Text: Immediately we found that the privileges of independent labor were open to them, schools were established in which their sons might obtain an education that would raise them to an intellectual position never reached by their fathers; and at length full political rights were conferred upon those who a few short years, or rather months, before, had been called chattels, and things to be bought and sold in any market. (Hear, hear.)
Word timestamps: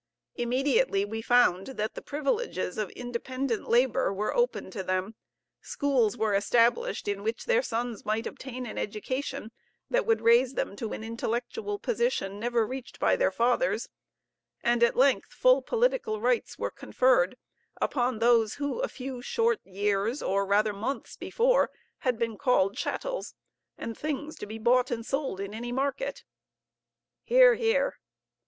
Immediately 0.33 1.05
we 1.05 1.21
found 1.21 1.67
that 1.67 1.93
the 1.93 2.01
privileges 2.01 2.79
of 2.79 2.89
independent 2.89 3.69
labor 3.69 4.11
were 4.11 4.35
open 4.35 4.71
to 4.71 4.81
them, 4.81 5.13
schools 5.61 6.17
were 6.17 6.33
established 6.33 7.07
in 7.07 7.21
which 7.21 7.45
their 7.45 7.61
sons 7.61 8.03
might 8.03 8.25
obtain 8.25 8.65
an 8.65 8.79
education 8.79 9.51
that 9.91 10.07
would 10.07 10.21
raise 10.21 10.55
them 10.55 10.75
to 10.77 10.91
an 10.93 11.03
intellectual 11.03 11.77
position 11.77 12.39
never 12.39 12.65
reached 12.65 12.99
by 12.99 13.15
their 13.15 13.29
fathers; 13.29 13.89
and 14.63 14.81
at 14.81 14.95
length 14.97 15.33
full 15.33 15.61
political 15.61 16.19
rights 16.19 16.57
were 16.57 16.71
conferred 16.71 17.37
upon 17.79 18.17
those 18.17 18.55
who 18.55 18.79
a 18.79 18.87
few 18.87 19.21
short 19.21 19.59
years, 19.63 20.19
or 20.23 20.47
rather 20.47 20.73
months, 20.73 21.15
before, 21.15 21.69
had 21.99 22.17
been 22.17 22.39
called 22.39 22.75
chattels, 22.75 23.35
and 23.77 23.95
things 23.95 24.35
to 24.35 24.47
be 24.47 24.57
bought 24.57 24.89
and 24.89 25.05
sold 25.05 25.39
in 25.39 25.53
any 25.53 25.71
market. 25.71 26.23
(Hear, 27.21 27.53
hear.) 27.53 27.97